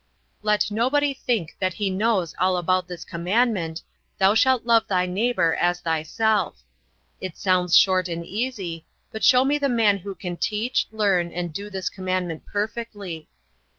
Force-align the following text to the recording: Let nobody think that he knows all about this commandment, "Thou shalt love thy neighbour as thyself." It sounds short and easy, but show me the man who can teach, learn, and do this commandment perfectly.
Let 0.41 0.71
nobody 0.71 1.13
think 1.13 1.55
that 1.59 1.75
he 1.75 1.91
knows 1.91 2.33
all 2.39 2.57
about 2.57 2.87
this 2.87 3.05
commandment, 3.05 3.83
"Thou 4.17 4.33
shalt 4.33 4.65
love 4.65 4.87
thy 4.87 5.05
neighbour 5.05 5.53
as 5.53 5.79
thyself." 5.79 6.63
It 7.19 7.37
sounds 7.37 7.77
short 7.77 8.07
and 8.07 8.25
easy, 8.25 8.87
but 9.11 9.23
show 9.23 9.45
me 9.45 9.59
the 9.59 9.69
man 9.69 9.99
who 9.99 10.15
can 10.15 10.37
teach, 10.37 10.87
learn, 10.91 11.31
and 11.31 11.53
do 11.53 11.69
this 11.69 11.87
commandment 11.87 12.47
perfectly. 12.47 13.29